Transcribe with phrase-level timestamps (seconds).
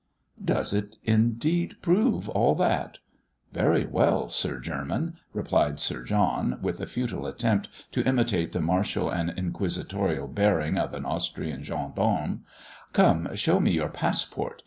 [0.43, 2.97] "Does it indeed prove all that?
[3.53, 9.11] Very well, Sir German," cried Sir John, with a futile attempt to imitate the martial
[9.11, 12.43] and inquisitorial bearing of an Austrian gendarme.
[12.93, 14.59] "Come, show me your passport!